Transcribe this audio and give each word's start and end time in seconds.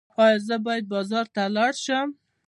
ایا 0.23 0.37
زه 0.47 0.55
باید 0.65 0.85
بازار 0.93 1.25
ته 1.35 1.41
لاړ 1.55 1.73
شم؟ 1.83 2.07